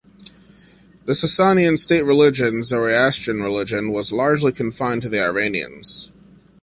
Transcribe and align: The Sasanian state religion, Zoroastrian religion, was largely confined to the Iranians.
The 1.05 1.13
Sasanian 1.13 1.77
state 1.77 2.01
religion, 2.03 2.63
Zoroastrian 2.63 3.41
religion, 3.43 3.91
was 3.91 4.11
largely 4.11 4.51
confined 4.51 5.03
to 5.03 5.09
the 5.09 5.21
Iranians. 5.23 6.11